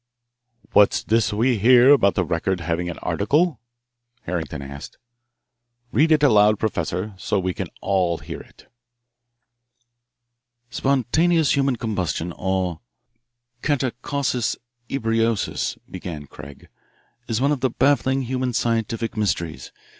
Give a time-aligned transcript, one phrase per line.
[0.71, 3.59] "What's this we hear about the Record having an article?"
[4.23, 4.97] Harrington asked.
[5.91, 8.67] "Read it aloud, Professor, so we can all hear it."
[10.71, 12.79] "'Spontaneous human combustion, or
[13.61, 14.57] catacausis
[14.89, 16.67] ebriosus,'" began Craig,
[17.27, 19.71] "'is one of the baffling human scientific mysteries.